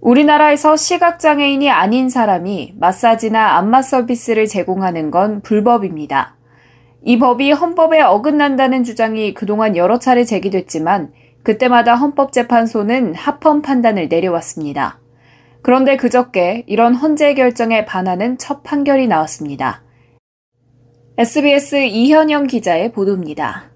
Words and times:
우리나라에서 0.00 0.76
시각장애인이 0.76 1.70
아닌 1.70 2.08
사람이 2.08 2.74
마사지나 2.78 3.56
안마 3.56 3.82
서비스를 3.82 4.46
제공하는 4.46 5.10
건 5.10 5.40
불법입니다. 5.40 6.36
이 7.02 7.18
법이 7.18 7.52
헌법에 7.52 8.00
어긋난다는 8.00 8.84
주장이 8.84 9.34
그동안 9.34 9.76
여러 9.76 9.98
차례 9.98 10.24
제기됐지만 10.24 11.12
그때마다 11.42 11.94
헌법재판소는 11.94 13.14
합헌 13.14 13.62
판단을 13.62 14.08
내려왔습니다. 14.08 14.98
그런데 15.62 15.96
그저께 15.96 16.64
이런 16.66 16.94
헌재 16.94 17.34
결정에 17.34 17.84
반하는 17.84 18.38
첫 18.38 18.62
판결이 18.62 19.06
나왔습니다. 19.06 19.82
SBS 21.18 21.86
이현영 21.86 22.46
기자의 22.46 22.92
보도입니다. 22.92 23.75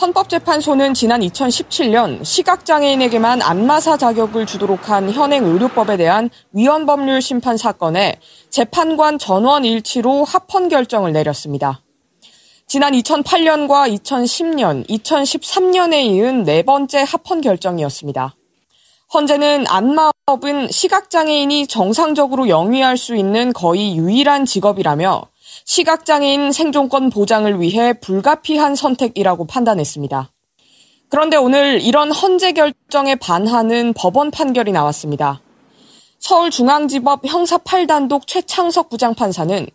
헌법재판소는 0.00 0.92
지난 0.92 1.20
2017년 1.20 2.24
시각장애인에게만 2.24 3.42
안마사 3.42 3.96
자격을 3.96 4.44
주도록 4.44 4.90
한 4.90 5.10
현행 5.10 5.44
의료법에 5.44 5.96
대한 5.96 6.30
위헌법률 6.52 7.22
심판 7.22 7.56
사건에 7.56 8.18
재판관 8.50 9.18
전원 9.18 9.64
일치로 9.64 10.24
합헌 10.24 10.68
결정을 10.68 11.12
내렸습니다. 11.12 11.80
지난 12.66 12.92
2008년과 12.94 13.94
2010년, 13.94 14.88
2013년에 14.88 16.04
이은 16.06 16.42
네 16.42 16.62
번째 16.62 17.04
합헌 17.06 17.40
결정이었습니다. 17.40 18.34
헌재는 19.12 19.66
안마업은 19.68 20.72
시각장애인이 20.72 21.68
정상적으로 21.68 22.48
영위할 22.48 22.96
수 22.96 23.14
있는 23.14 23.52
거의 23.52 23.96
유일한 23.96 24.44
직업이라며 24.44 25.22
시각장애인 25.64 26.52
생존권 26.52 27.10
보장을 27.10 27.60
위해 27.60 27.94
불가피한 27.94 28.76
선택이라고 28.76 29.46
판단했습니다. 29.46 30.30
그런데 31.08 31.36
오늘 31.36 31.80
이런 31.80 32.12
헌재 32.12 32.52
결정에 32.52 33.14
반하는 33.14 33.92
법원 33.94 34.30
판결이 34.30 34.72
나왔습니다. 34.72 35.40
서울중앙지법 36.18 37.26
형사 37.26 37.58
8단독 37.58 38.26
최창석 38.26 38.88
부장판사는 38.88 39.66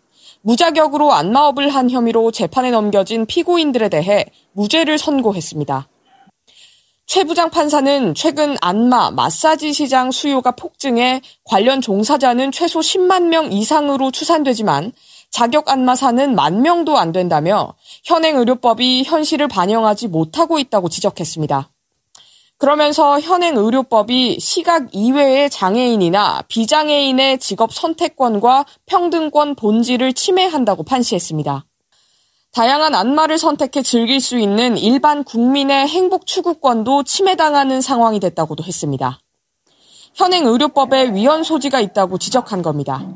무자격으로 0.42 1.12
안마업을 1.12 1.68
한 1.68 1.90
혐의로 1.90 2.30
재판에 2.30 2.70
넘겨진 2.70 3.26
피고인들에 3.26 3.88
대해 3.88 4.26
무죄를 4.52 4.98
선고했습니다. 4.98 5.88
최 7.06 7.24
부장 7.24 7.50
판사는 7.50 8.14
최근 8.14 8.56
안마, 8.60 9.10
마사지 9.10 9.72
시장 9.72 10.12
수요가 10.12 10.52
폭증해 10.52 11.20
관련 11.44 11.80
종사자는 11.80 12.52
최소 12.52 12.80
10만 12.80 13.24
명 13.24 13.52
이상으로 13.52 14.12
추산되지만 14.12 14.92
자격 15.30 15.68
안마사는 15.70 16.34
만 16.34 16.62
명도 16.62 16.98
안 16.98 17.12
된다며 17.12 17.74
현행 18.04 18.36
의료법이 18.36 19.04
현실을 19.04 19.48
반영하지 19.48 20.08
못하고 20.08 20.58
있다고 20.58 20.88
지적했습니다. 20.88 21.70
그러면서 22.58 23.18
현행 23.20 23.56
의료법이 23.56 24.38
시각 24.38 24.88
이외의 24.92 25.48
장애인이나 25.48 26.42
비장애인의 26.48 27.38
직업 27.38 27.72
선택권과 27.72 28.66
평등권 28.84 29.54
본질을 29.54 30.12
침해한다고 30.12 30.82
판시했습니다. 30.82 31.64
다양한 32.52 32.94
안마를 32.94 33.38
선택해 33.38 33.82
즐길 33.82 34.20
수 34.20 34.36
있는 34.36 34.76
일반 34.76 35.24
국민의 35.24 35.86
행복 35.88 36.26
추구권도 36.26 37.04
침해당하는 37.04 37.80
상황이 37.80 38.20
됐다고도 38.20 38.64
했습니다. 38.64 39.20
현행 40.14 40.44
의료법에 40.44 41.14
위헌 41.14 41.44
소지가 41.44 41.80
있다고 41.80 42.18
지적한 42.18 42.60
겁니다. 42.60 43.06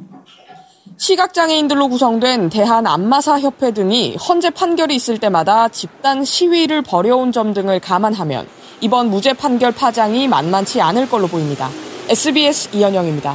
시각장애인들로 0.97 1.89
구성된 1.89 2.51
대한 2.51 2.87
안마사 2.87 3.41
협회 3.41 3.73
등이 3.73 4.17
헌재 4.17 4.51
판결이 4.51 4.95
있을 4.95 5.19
때마다 5.19 5.69
집단 5.69 6.25
시위를 6.25 6.83
벌여온 6.83 7.33
점 7.33 7.55
등을 7.55 7.81
감안하면 7.81 8.47
이번 8.81 9.09
무죄 9.09 9.33
판결 9.33 9.73
파장이 9.73 10.29
만만치 10.29 10.81
않을 10.81 11.09
걸로 11.09 11.27
보입니다. 11.27 11.69
SBS 12.09 12.77
이현영입니다. 12.77 13.35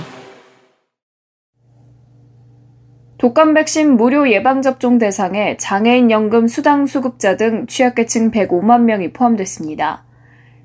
독감 3.18 3.54
백신 3.54 3.98
무료 3.98 4.31
예방접종 4.31 4.98
대상에 4.98 5.58
장애인 5.58 6.10
연금 6.10 6.48
수당 6.48 6.86
수급자 6.86 7.36
등 7.36 7.66
취약계층 7.68 8.31
105만 8.31 8.84
명이 8.84 9.12
포함됐습니다. 9.12 10.06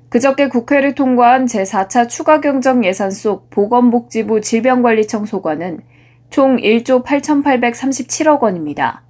그저께 0.07 0.47
국회를 0.47 0.95
통과한 0.95 1.47
제4차 1.47 2.07
추가 2.07 2.39
경정 2.39 2.85
예산 2.85 3.11
속 3.11 3.49
보건복지부 3.49 4.39
질병관리청 4.39 5.25
소관은 5.25 5.81
총 6.29 6.57
1조 6.57 7.03
8,837억 7.03 8.41
원입니다. 8.41 9.03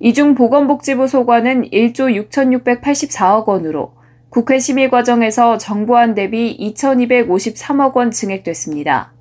이중 0.00 0.34
보건복지부 0.34 1.06
소관은 1.06 1.70
1조 1.70 2.28
6,684억 2.28 3.46
원으로 3.46 3.94
국회 4.28 4.58
심의 4.58 4.90
과정에서 4.90 5.58
정부안 5.58 6.14
대비 6.14 6.56
2,253억 6.74 7.94
원 7.94 8.10
증액됐습니다. 8.10 9.12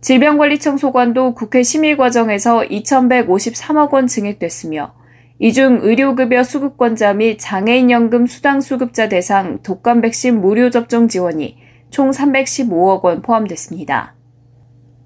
질병관리청 0.00 0.78
소관도 0.78 1.34
국회 1.34 1.62
심의 1.62 1.96
과정에서 1.96 2.62
2,153억 2.62 3.92
원 3.92 4.06
증액됐으며 4.06 4.94
이중 5.38 5.80
의료급여 5.82 6.42
수급권자 6.42 7.12
및 7.14 7.38
장애인연금 7.38 8.26
수당 8.26 8.60
수급자 8.60 9.08
대상 9.08 9.60
독감 9.62 10.00
백신 10.00 10.40
무료 10.40 10.70
접종 10.70 11.08
지원이 11.08 11.58
총 11.90 12.10
315억 12.10 13.02
원 13.02 13.22
포함됐습니다. 13.22 14.14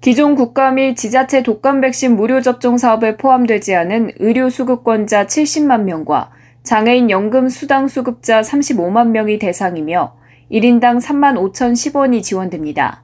기존 0.01 0.35
국가 0.35 0.71
및 0.71 0.95
지자체 0.95 1.43
독감 1.43 1.81
백신 1.81 2.15
무료 2.15 2.39
접종 2.39 2.77
사업에 2.77 3.17
포함되지 3.17 3.75
않은 3.75 4.11
의료 4.19 4.49
수급권자 4.49 5.25
70만 5.25 5.83
명과 5.83 6.31
장애인 6.63 7.09
연금 7.09 7.49
수당 7.49 7.89
수급자 7.89 8.39
35만 8.39 9.09
명이 9.09 9.39
대상이며 9.39 10.15
1인당 10.51 11.01
3만 11.01 11.35
5,010원이 11.51 12.23
지원됩니다. 12.23 13.03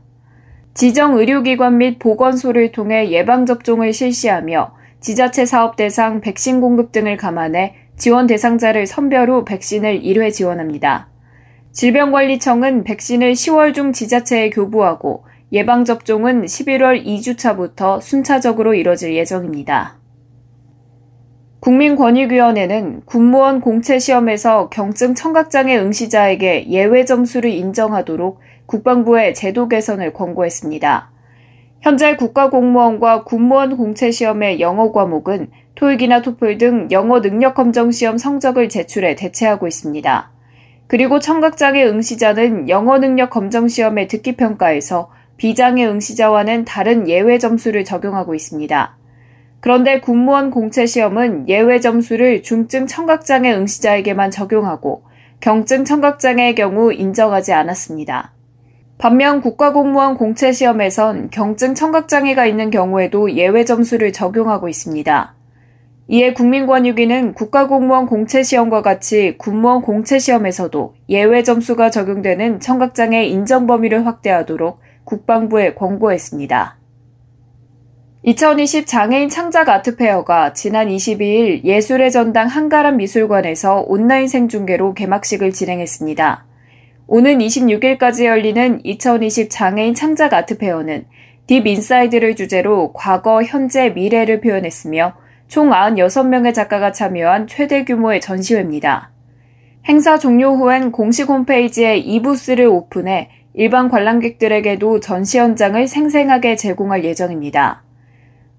지정 0.73 1.17
의료기관 1.17 1.78
및 1.78 2.00
보건소를 2.00 2.72
통해 2.72 3.09
예방접종을 3.09 3.91
실시하며 3.91 4.73
지자체 5.01 5.45
사업 5.45 5.75
대상 5.75 6.22
백신 6.22 6.62
공급 6.62 6.94
등을 6.94 7.17
감안해 7.17 7.75
지원 7.97 8.25
대상자를 8.25 8.88
선별 8.88 9.29
후 9.29 9.44
백신을 9.44 10.01
1회 10.01 10.31
지원합니다. 10.31 11.09
질병관리청은 11.73 12.85
백신을 12.85 13.33
10월 13.33 13.73
중 13.73 13.91
지자체에 13.91 14.50
교부하고 14.50 15.25
예방접종은 15.51 16.44
11월 16.44 17.06
2주차부터 17.06 18.01
순차적으로 18.01 18.73
이뤄질 18.73 19.16
예정입니다. 19.16 19.97
국민권익위원회는 21.59 23.01
군무원 23.06 23.61
공채 23.61 23.97
시험에서 23.97 24.69
경증 24.69 25.16
청각장애 25.16 25.78
응시자에게 25.78 26.69
예외 26.69 27.06
점수를 27.06 27.50
인정하도록 27.51 28.39
국방부에 28.66 29.33
제도 29.33 29.67
개선을 29.67 30.13
권고했습니다. 30.13 31.11
현재 31.81 32.16
국가공무원과 32.16 33.23
군무원 33.23 33.77
공채 33.77 34.12
시험의 34.12 34.59
영어 34.59 34.91
과목은 34.91 35.50
토익이나 35.75 36.22
토플 36.22 36.57
등 36.57 36.88
영어 36.91 37.22
능력 37.22 37.53
검정 37.53 37.91
시험 37.91 38.17
성적을 38.17 38.69
제출해 38.69 39.16
대체하고 39.16 39.67
있습니다. 39.67 40.31
그리고 40.88 41.19
청각장애 41.19 41.83
응시자는 41.85 42.69
영어 42.69 43.00
능력 43.00 43.29
검정 43.29 43.67
시험의 43.67 44.07
듣기 44.07 44.35
평가에서 44.35 45.09
비장애 45.38 45.85
응시자와는 45.85 46.66
다른 46.66 47.07
예외 47.07 47.38
점수를 47.38 47.83
적용하고 47.83 48.36
있습니다. 48.36 48.98
그런데 49.59 50.00
군무원 50.00 50.51
공채 50.51 50.86
시험은 50.86 51.50
예외 51.50 51.80
점수를 51.80 52.44
중증 52.44 52.88
청각장애 52.88 53.51
응시자에게만 53.54 54.31
적용하고 54.31 55.04
경증 55.39 55.86
청각장애의 55.86 56.56
경우 56.56 56.94
인정하지 56.94 57.54
않았습니다. 57.54 58.33
반면 58.98 59.42
국가공무원 59.42 60.15
공채 60.15 60.51
시험에선 60.54 61.30
경증 61.30 61.75
청각장애가 61.75 62.45
있는 62.45 62.69
경우에도 62.69 63.31
예외 63.33 63.65
점수를 63.65 64.13
적용하고 64.13 64.69
있습니다. 64.69 65.36
이에 66.07 66.33
국민권익위는 66.33 67.33
국가공무원 67.33 68.06
공채 68.06 68.44
시험과 68.44 68.83
같이 68.83 69.36
군무원 69.38 69.81
공채 69.81 70.19
시험에서도 70.19 70.94
예외 71.09 71.42
점수가 71.44 71.89
적용되는 71.89 72.59
청각장애 72.59 73.25
인정 73.25 73.65
범위를 73.65 74.06
확대하도록 74.06 74.84
국방부에 75.06 75.74
권고했습니다. 75.75 76.78
2020 78.24 78.88
장애인 78.88 79.30
창작 79.30 79.69
아트페어가 79.69 80.54
지난 80.54 80.88
22일 80.88 81.63
예술의 81.63 82.12
전당 82.12 82.48
한가람 82.48 82.98
미술관에서 82.98 83.86
온라인 83.88 84.28
생중계로 84.28 84.96
개막식을 84.96 85.52
진행했습니다. 85.52 86.46
오는 87.07 87.38
26일까지 87.38 88.25
열리는 88.25 88.84
2020 88.84 89.50
장애인 89.52 89.94
창작 89.94 90.34
아트페어는 90.34 91.06
Deep 91.45 91.68
Inside를 91.68 92.36
주제로 92.36 92.92
과거, 92.94 93.44
현재, 93.44 93.90
미래를 93.90 94.42
표현했으며 94.42 95.13
총 95.48 95.69
96명의 95.69 96.56
작가가 96.56 96.92
참여한 96.92 97.46
최대 97.46 97.86
규모의 97.86 98.22
전시회입니다. 98.22 99.12
행사 99.88 100.18
종료 100.18 100.56
후엔 100.56 100.92
공식 100.92 101.30
홈페이지에 101.30 101.98
e부스를 101.97 102.65
오픈해 102.66 103.30
일반 103.57 103.88
관람객들에게도 103.88 105.00
전시 105.00 105.40
현장을 105.40 105.88
생생하게 105.88 106.57
제공할 106.57 107.06
예정입니다. 107.06 107.84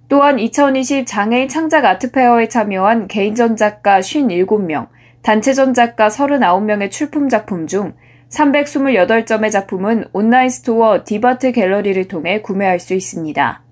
또한 0.08 0.38
2020 0.38 1.06
장애인 1.06 1.48
창작 1.48 1.84
아트페어에 1.84 2.48
참여한 2.48 3.06
개인전 3.06 3.56
작가 3.56 4.00
57명, 4.00 4.88
단체전 5.20 5.74
작가 5.74 6.08
39명의 6.08 6.90
출품 6.90 7.28
작품 7.28 7.66
중 7.66 7.92
328점의 8.30 9.50
작품은 9.50 10.06
온라인 10.12 10.48
스토어 10.48 11.04
디바트 11.04 11.52
갤러리를 11.52 12.08
통해 12.08 12.40
구매할 12.40 12.80
수 12.80 12.94
있습니다. 12.94 13.62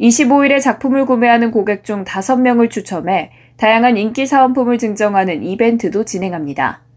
25일에 0.00 0.60
작품을 0.62 1.04
구매하는 1.04 1.50
고객 1.50 1.84
중 1.84 2.04
5명을 2.04 2.70
추첨해 2.70 3.32
다양한 3.56 3.96
인기 3.96 4.26
사은품을 4.26 4.78
증정하는 4.78 5.42
이벤트도 5.42 6.04
진행합니다. 6.04 6.87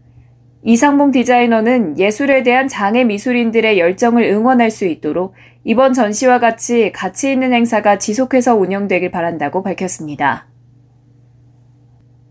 이상봉 0.64 1.10
디자이너는 1.10 1.98
예술에 1.98 2.44
대한 2.44 2.68
장애 2.68 3.02
미술인들의 3.02 3.80
열정을 3.80 4.22
응원할 4.24 4.70
수 4.70 4.86
있도록 4.86 5.34
이번 5.64 5.92
전시와 5.92 6.38
같이 6.38 6.92
가치 6.92 7.32
있는 7.32 7.52
행사가 7.52 7.98
지속해서 7.98 8.54
운영되길 8.54 9.10
바란다고 9.10 9.62
밝혔습니다. 9.64 10.46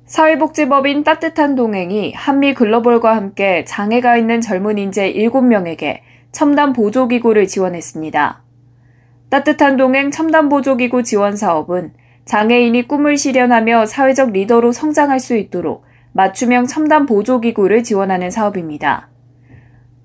사회복지법인 0.05 1.03
따뜻한 1.03 1.55
동행이 1.55 2.13
한미 2.13 2.53
글로벌과 2.53 3.15
함께 3.15 3.65
장애가 3.65 4.17
있는 4.17 4.41
젊은 4.41 4.77
인재 4.77 5.13
7명에게 5.13 5.99
첨단 6.31 6.73
보조기구를 6.73 7.47
지원했습니다. 7.47 8.43
따뜻한 9.29 9.77
동행 9.77 10.11
첨단 10.11 10.49
보조기구 10.49 11.03
지원 11.03 11.35
사업은 11.35 11.93
장애인이 12.25 12.87
꿈을 12.87 13.17
실현하며 13.17 13.85
사회적 13.85 14.31
리더로 14.31 14.71
성장할 14.71 15.19
수 15.19 15.35
있도록 15.35 15.83
맞춤형 16.13 16.67
첨단 16.67 17.05
보조기구를 17.05 17.83
지원하는 17.83 18.31
사업입니다. 18.31 19.09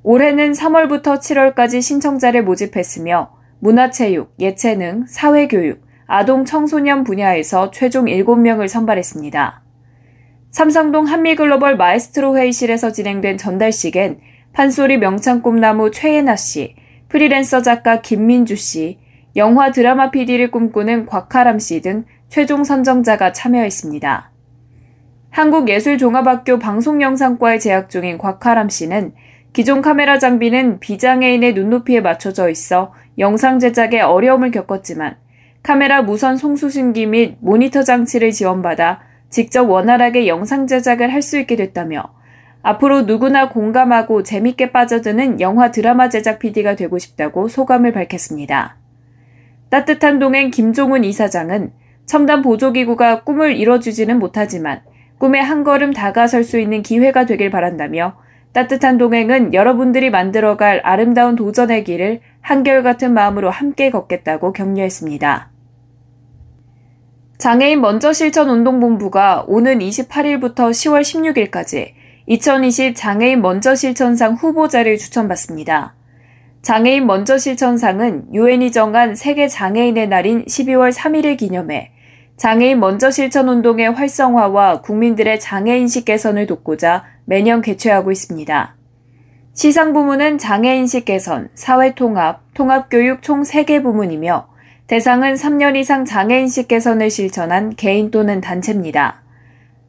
올해는 0.02 0.52
3월부터 0.52 1.18
7월까지 1.18 1.82
신청자를 1.82 2.44
모집했으며 2.44 3.32
문화체육, 3.58 4.34
예체능, 4.38 5.06
사회교육, 5.08 5.84
아동 6.06 6.44
청소년 6.44 7.02
분야에서 7.02 7.72
최종 7.72 8.04
7명을 8.04 8.68
선발했습니다. 8.68 9.62
삼성동 10.52 11.06
한미글로벌 11.06 11.76
마에스트로 11.76 12.36
회의실에서 12.36 12.92
진행된 12.92 13.36
전달식엔 13.36 14.20
판소리 14.52 14.98
명창 14.98 15.42
꿈나무 15.42 15.90
최예나 15.90 16.36
씨, 16.36 16.76
프리랜서 17.08 17.62
작가 17.62 18.00
김민주 18.00 18.54
씨, 18.56 18.98
영화 19.34 19.70
드라마 19.70 20.10
PD를 20.10 20.50
꿈꾸는 20.50 21.06
곽하람 21.06 21.58
씨 21.58 21.80
등 21.82 22.04
최종 22.28 22.64
선정자가 22.64 23.32
참여했습니다. 23.32 24.35
한국예술종합학교 25.36 26.58
방송영상과에 26.58 27.58
재학 27.58 27.90
중인 27.90 28.16
곽하람 28.16 28.70
씨는 28.70 29.12
기존 29.52 29.82
카메라 29.82 30.18
장비는 30.18 30.80
비장애인의 30.80 31.52
눈높이에 31.52 32.00
맞춰져 32.00 32.48
있어 32.48 32.94
영상 33.18 33.58
제작에 33.58 34.00
어려움을 34.00 34.50
겪었지만 34.50 35.18
카메라 35.62 36.00
무선 36.00 36.38
송수신기 36.38 37.04
및 37.04 37.36
모니터 37.40 37.82
장치를 37.82 38.30
지원받아 38.32 39.02
직접 39.28 39.68
원활하게 39.68 40.26
영상 40.26 40.66
제작을 40.66 41.12
할 41.12 41.20
수 41.20 41.38
있게 41.38 41.54
됐다며 41.54 42.14
앞으로 42.62 43.02
누구나 43.02 43.50
공감하고 43.50 44.22
재밌게 44.22 44.72
빠져드는 44.72 45.42
영화 45.42 45.70
드라마 45.70 46.08
제작 46.08 46.38
PD가 46.38 46.76
되고 46.76 46.96
싶다고 46.96 47.48
소감을 47.48 47.92
밝혔습니다. 47.92 48.78
따뜻한 49.68 50.18
동행 50.18 50.50
김종훈 50.50 51.04
이사장은 51.04 51.72
첨단 52.06 52.40
보조기구가 52.40 53.24
꿈을 53.24 53.54
이뤄주지는 53.56 54.18
못하지만 54.18 54.80
꿈에 55.18 55.40
한 55.40 55.64
걸음 55.64 55.92
다가설 55.92 56.44
수 56.44 56.58
있는 56.58 56.82
기회가 56.82 57.26
되길 57.26 57.50
바란다며 57.50 58.16
따뜻한 58.52 58.96
동행은 58.96 59.54
여러분들이 59.54 60.10
만들어갈 60.10 60.80
아름다운 60.82 61.36
도전의 61.36 61.84
길을 61.84 62.20
한결같은 62.40 63.12
마음으로 63.12 63.50
함께 63.50 63.90
걷겠다고 63.90 64.52
격려했습니다. 64.52 65.50
장애인 67.38 67.82
먼저 67.82 68.14
실천 68.14 68.48
운동본부가 68.48 69.44
오는 69.46 69.78
28일부터 69.78 70.70
10월 70.70 71.02
16일까지 71.02 71.92
2020 72.26 72.96
장애인 72.96 73.42
먼저 73.42 73.74
실천상 73.74 74.34
후보자를 74.34 74.96
추천받습니다. 74.96 75.94
장애인 76.62 77.06
먼저 77.06 77.36
실천상은 77.36 78.24
유엔이 78.32 78.72
정한 78.72 79.14
세계 79.14 79.48
장애인의 79.48 80.08
날인 80.08 80.46
12월 80.46 80.92
3일을 80.92 81.36
기념해 81.36 81.92
장애인 82.36 82.80
먼저 82.80 83.10
실천 83.10 83.48
운동의 83.48 83.92
활성화와 83.92 84.82
국민들의 84.82 85.40
장애 85.40 85.78
인식 85.78 86.04
개선을 86.04 86.46
돕고자 86.46 87.04
매년 87.24 87.62
개최하고 87.62 88.12
있습니다. 88.12 88.76
시상 89.54 89.94
부문은 89.94 90.36
장애 90.36 90.76
인식 90.76 91.06
개선, 91.06 91.48
사회 91.54 91.94
통합, 91.94 92.42
통합 92.52 92.90
교육 92.90 93.22
총 93.22 93.42
3개 93.42 93.82
부문이며 93.82 94.48
대상은 94.86 95.32
3년 95.34 95.76
이상 95.76 96.04
장애 96.04 96.40
인식 96.40 96.68
개선을 96.68 97.08
실천한 97.10 97.74
개인 97.74 98.10
또는 98.10 98.42
단체입니다. 98.42 99.22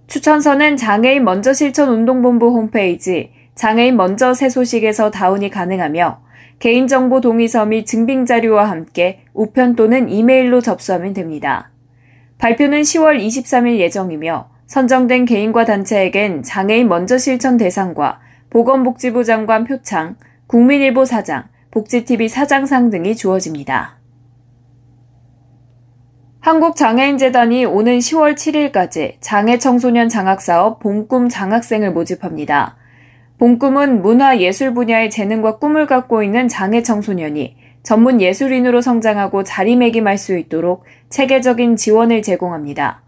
추천서는 0.07 0.77
장애인 0.77 1.25
먼저 1.25 1.51
실천 1.51 1.89
운동본부 1.89 2.47
홈페이지 2.47 3.31
장애인 3.55 3.97
먼저 3.97 4.33
새 4.33 4.47
소식에서 4.47 5.11
다운이 5.11 5.49
가능하며 5.49 6.21
개인정보 6.59 7.19
동의서 7.19 7.65
및 7.65 7.85
증빙 7.85 8.25
자료와 8.25 8.69
함께 8.69 9.25
우편 9.33 9.75
또는 9.75 10.07
이메일로 10.07 10.61
접수하면 10.61 11.13
됩니다. 11.13 11.71
발표는 12.37 12.81
10월 12.81 13.19
23일 13.19 13.79
예정이며 13.79 14.49
선정된 14.67 15.25
개인과 15.25 15.65
단체에겐 15.65 16.43
장애인 16.43 16.87
먼저 16.87 17.17
실천 17.17 17.57
대상과 17.57 18.19
보건복지부 18.49 19.23
장관 19.23 19.63
표창, 19.63 20.17
국민일보 20.47 21.05
사장, 21.05 21.45
복지TV 21.71 22.27
사장상 22.27 22.89
등이 22.89 23.15
주어집니다. 23.15 23.97
한국장애인재단이 26.41 27.65
오는 27.65 27.97
10월 27.97 28.35
7일까지 28.35 29.17
장애 29.19 29.57
청소년 29.57 30.07
장학사업 30.07 30.79
봄꿈 30.79 31.27
장학생을 31.27 31.91
모집합니다. 31.91 32.77
봄꿈은 33.37 34.01
문화 34.01 34.39
예술 34.39 34.73
분야의 34.73 35.09
재능과 35.09 35.57
꿈을 35.57 35.85
갖고 35.85 36.23
있는 36.23 36.47
장애 36.47 36.81
청소년이 36.83 37.57
전문 37.87 38.19
예술인으로 38.19 38.81
성장하고 38.81 39.45
자리매김할 39.45 40.17
수 40.17 40.37
있도록 40.37 40.83
체계적인 41.07 41.77
지원을 41.77 42.21
제공합니다. 42.21 43.01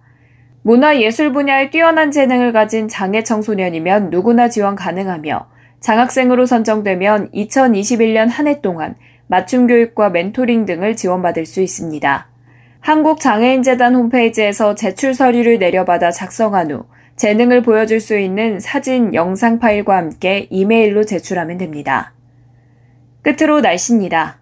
문화예술 0.62 1.34
분야에 1.34 1.70
뛰어난 1.70 2.12
재능을 2.12 2.54
가진 2.54 2.88
장애 2.88 3.22
청소년이면 3.22 4.10
누구나 4.10 4.48
지원 4.48 4.78
가능하며 4.78 5.50
장학생으로 5.82 6.46
선정되면 6.46 7.32
2021년 7.32 8.30
한 8.30 8.48
해 8.48 8.62
동안 8.62 8.96
맞춤 9.28 9.68
교육과 9.68 10.12
멘토링 10.12 10.66
등을 10.66 10.96
지원받을 10.96 11.46
수 11.46 11.60
있습니다. 11.60 12.30
한국장애인재단 12.80 13.96
홈페이지에서 13.96 14.76
제출 14.76 15.14
서류를 15.14 15.60
내려받아 15.60 16.12
작성한 16.12 16.72
후 16.72 16.86
재능을 17.18 17.64
보여줄 17.64 18.00
수 18.00 18.18
있는 18.18 18.62
사진, 18.62 19.14
영상 19.14 19.60
파일과 19.60 19.98
함께 19.98 20.48
이메일로 20.50 21.04
제출하면 21.04 21.58
됩니다. 21.58 22.14
끝으로 23.24 23.60
날씨입니다. 23.60 24.39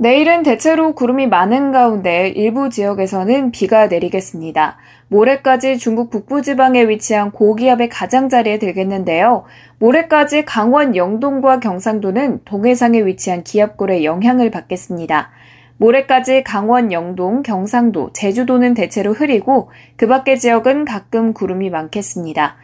내일은 0.00 0.44
대체로 0.44 0.92
구름이 0.92 1.26
많은 1.26 1.72
가운데 1.72 2.28
일부 2.28 2.70
지역에서는 2.70 3.50
비가 3.50 3.88
내리겠습니다. 3.88 4.76
모레까지 5.08 5.76
중국 5.78 6.10
북부 6.10 6.40
지방에 6.40 6.88
위치한 6.88 7.32
고기압의 7.32 7.88
가장자리에 7.88 8.60
들겠는데요. 8.60 9.42
모레까지 9.80 10.44
강원 10.44 10.94
영동과 10.94 11.58
경상도는 11.58 12.42
동해상에 12.44 13.04
위치한 13.06 13.42
기압골의 13.42 14.04
영향을 14.04 14.52
받겠습니다. 14.52 15.30
모레까지 15.78 16.44
강원 16.44 16.92
영동, 16.92 17.42
경상도, 17.42 18.12
제주도는 18.12 18.74
대체로 18.74 19.12
흐리고 19.12 19.68
그 19.96 20.06
밖의 20.06 20.38
지역은 20.38 20.84
가끔 20.84 21.32
구름이 21.32 21.70
많겠습니다. 21.70 22.56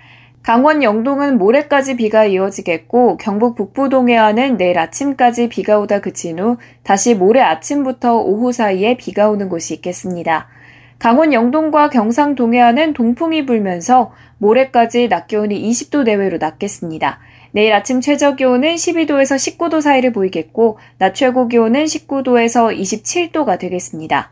강원 0.44 0.82
영동은 0.82 1.38
모레까지 1.38 1.96
비가 1.96 2.26
이어지겠고 2.26 3.16
경북 3.16 3.54
북부 3.54 3.88
동해안은 3.88 4.58
내일 4.58 4.78
아침까지 4.78 5.48
비가 5.48 5.78
오다 5.78 6.00
그친 6.00 6.38
후 6.38 6.58
다시 6.82 7.14
모레 7.14 7.40
아침부터 7.40 8.18
오후 8.18 8.52
사이에 8.52 8.98
비가 8.98 9.30
오는 9.30 9.48
곳이 9.48 9.72
있겠습니다. 9.72 10.48
강원 10.98 11.32
영동과 11.32 11.88
경상 11.88 12.34
동해안은 12.34 12.92
동풍이 12.92 13.46
불면서 13.46 14.12
모레까지 14.36 15.08
낮 15.08 15.28
기온이 15.28 15.58
20도 15.70 16.02
내외로 16.02 16.36
낮겠습니다. 16.36 17.20
내일 17.52 17.72
아침 17.72 18.02
최저 18.02 18.36
기온은 18.36 18.74
12도에서 18.74 19.36
19도 19.36 19.80
사이를 19.80 20.12
보이겠고 20.12 20.76
낮 20.98 21.14
최고 21.14 21.48
기온은 21.48 21.86
19도에서 21.86 22.78
27도가 22.78 23.58
되겠습니다. 23.58 24.30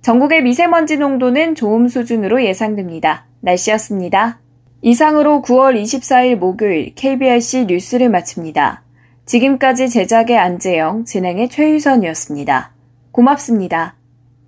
전국의 0.00 0.44
미세먼지 0.44 0.96
농도는 0.96 1.54
좋음 1.54 1.88
수준으로 1.88 2.42
예상됩니다. 2.42 3.26
날씨였습니다. 3.40 4.41
이상으로 4.82 5.42
9월 5.42 5.80
24일 5.80 6.36
목요일 6.36 6.92
KBRC 6.94 7.66
뉴스를 7.66 8.08
마칩니다. 8.08 8.82
지금까지 9.24 9.88
제작의 9.88 10.36
안재영, 10.36 11.04
진행의 11.04 11.48
최유선이었습니다. 11.48 12.72
고맙습니다. 13.12 13.94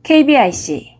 KBIC 0.02 0.96